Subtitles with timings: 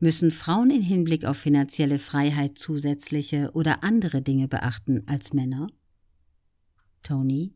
[0.00, 5.68] Müssen Frauen in Hinblick auf finanzielle Freiheit zusätzliche oder andere Dinge beachten als Männer?
[7.02, 7.54] Tony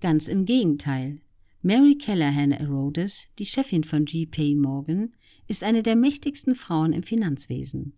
[0.00, 1.20] Ganz im Gegenteil.
[1.60, 5.12] Mary Callahan Erodes, die Chefin von GP Morgan,
[5.46, 7.96] ist eine der mächtigsten Frauen im Finanzwesen.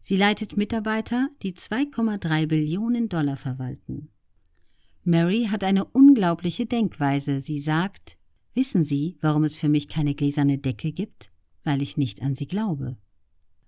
[0.00, 4.08] Sie leitet Mitarbeiter, die 2,3 Billionen Dollar verwalten.
[5.02, 7.40] Mary hat eine unglaubliche Denkweise.
[7.40, 8.16] Sie sagt,
[8.54, 11.30] wissen Sie, warum es für mich keine gläserne Decke gibt?
[11.62, 12.96] Weil ich nicht an sie glaube.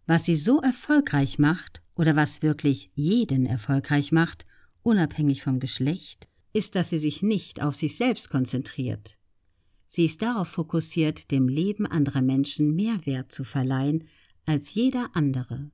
[0.07, 4.46] Was sie so erfolgreich macht oder was wirklich jeden erfolgreich macht,
[4.82, 9.19] unabhängig vom Geschlecht, ist, dass sie sich nicht auf sich selbst konzentriert.
[9.88, 14.05] Sie ist darauf fokussiert, dem Leben anderer Menschen mehr Wert zu verleihen
[14.45, 15.70] als jeder andere.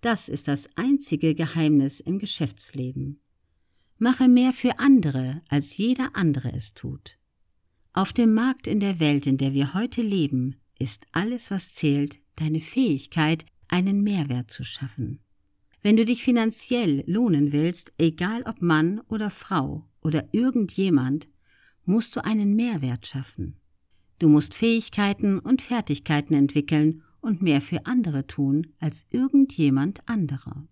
[0.00, 3.20] Das ist das einzige Geheimnis im Geschäftsleben.
[3.98, 7.18] Mache mehr für andere, als jeder andere es tut.
[7.92, 12.18] Auf dem Markt in der Welt, in der wir heute leben, ist alles, was zählt,
[12.34, 15.20] deine Fähigkeit, einen Mehrwert zu schaffen.
[15.82, 21.28] Wenn du dich finanziell lohnen willst, egal ob Mann oder Frau oder irgendjemand,
[21.84, 23.56] musst du einen Mehrwert schaffen.
[24.18, 30.66] Du musst Fähigkeiten und Fertigkeiten entwickeln und mehr für andere tun als irgendjemand anderer.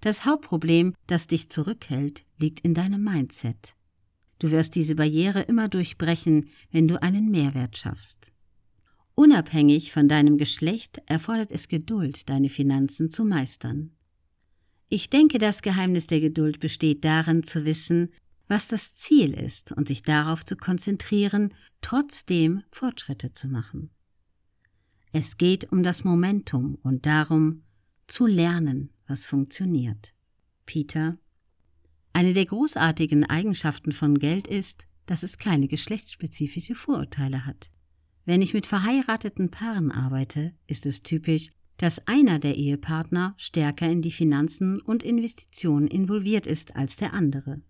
[0.00, 3.74] Das Hauptproblem, das dich zurückhält, liegt in deinem Mindset.
[4.38, 8.32] Du wirst diese Barriere immer durchbrechen, wenn du einen Mehrwert schaffst.
[9.18, 13.90] Unabhängig von deinem Geschlecht erfordert es Geduld, deine Finanzen zu meistern.
[14.88, 18.12] Ich denke, das Geheimnis der Geduld besteht darin zu wissen,
[18.46, 23.90] was das Ziel ist und sich darauf zu konzentrieren, trotzdem Fortschritte zu machen.
[25.10, 27.64] Es geht um das Momentum und darum,
[28.06, 30.14] zu lernen, was funktioniert.
[30.64, 31.18] Peter
[32.12, 37.72] Eine der großartigen Eigenschaften von Geld ist, dass es keine geschlechtsspezifische Vorurteile hat.
[38.28, 41.48] Wenn ich mit verheirateten Paaren arbeite, ist es typisch,
[41.78, 47.62] dass einer der Ehepartner stärker in die Finanzen und Investitionen involviert ist als der andere.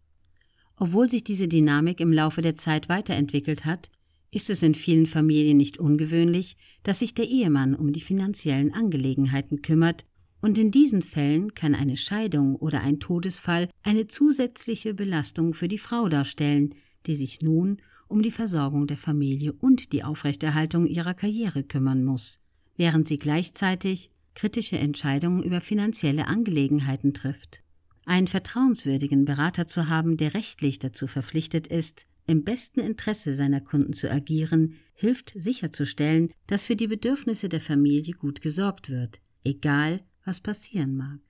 [0.75, 3.89] Obwohl sich diese Dynamik im Laufe der Zeit weiterentwickelt hat,
[4.33, 9.63] ist es in vielen Familien nicht ungewöhnlich, dass sich der Ehemann um die finanziellen Angelegenheiten
[9.63, 10.07] kümmert
[10.41, 15.79] und in diesen Fällen kann eine Scheidung oder ein Todesfall eine zusätzliche Belastung für die
[15.79, 16.75] Frau darstellen,
[17.09, 22.39] die sich nun um die Versorgung der Familie und die Aufrechterhaltung ihrer Karriere kümmern muss,
[22.77, 27.63] während sie gleichzeitig kritische Entscheidungen über finanzielle Angelegenheiten trifft.
[28.05, 33.95] Einen vertrauenswürdigen Berater zu haben, der rechtlich dazu verpflichtet ist, im besten Interesse seiner Kunden
[33.95, 40.41] zu agieren, hilft sicherzustellen, dass für die Bedürfnisse der Familie gut gesorgt wird, egal was
[40.41, 41.21] passieren mag.